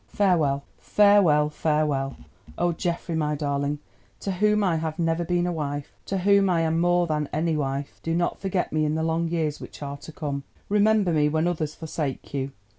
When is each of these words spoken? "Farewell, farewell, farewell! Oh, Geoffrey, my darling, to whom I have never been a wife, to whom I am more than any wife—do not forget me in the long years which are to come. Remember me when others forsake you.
"Farewell, 0.07 0.63
farewell, 0.79 1.51
farewell! 1.51 2.15
Oh, 2.57 2.71
Geoffrey, 2.71 3.13
my 3.13 3.35
darling, 3.35 3.77
to 4.21 4.31
whom 4.31 4.63
I 4.63 4.77
have 4.77 4.97
never 4.97 5.23
been 5.23 5.45
a 5.45 5.51
wife, 5.51 5.93
to 6.07 6.17
whom 6.17 6.49
I 6.49 6.61
am 6.61 6.79
more 6.79 7.05
than 7.05 7.29
any 7.31 7.55
wife—do 7.55 8.15
not 8.15 8.39
forget 8.39 8.73
me 8.73 8.83
in 8.83 8.95
the 8.95 9.03
long 9.03 9.27
years 9.27 9.59
which 9.61 9.83
are 9.83 9.97
to 9.97 10.11
come. 10.11 10.41
Remember 10.69 11.13
me 11.13 11.29
when 11.29 11.45
others 11.47 11.75
forsake 11.75 12.33
you. 12.33 12.51